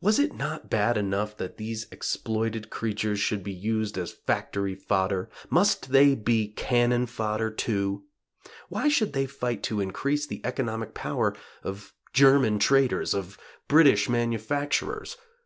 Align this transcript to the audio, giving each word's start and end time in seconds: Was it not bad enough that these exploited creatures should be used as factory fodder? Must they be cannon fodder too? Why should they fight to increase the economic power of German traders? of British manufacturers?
Was 0.00 0.18
it 0.18 0.32
not 0.34 0.70
bad 0.70 0.96
enough 0.96 1.36
that 1.36 1.58
these 1.58 1.86
exploited 1.92 2.70
creatures 2.70 3.20
should 3.20 3.44
be 3.44 3.52
used 3.52 3.98
as 3.98 4.10
factory 4.26 4.74
fodder? 4.74 5.28
Must 5.50 5.92
they 5.92 6.14
be 6.14 6.48
cannon 6.54 7.04
fodder 7.04 7.50
too? 7.50 8.04
Why 8.70 8.88
should 8.88 9.12
they 9.12 9.26
fight 9.26 9.62
to 9.64 9.82
increase 9.82 10.26
the 10.26 10.40
economic 10.44 10.94
power 10.94 11.36
of 11.62 11.92
German 12.14 12.58
traders? 12.58 13.12
of 13.12 13.36
British 13.68 14.08
manufacturers? 14.08 15.18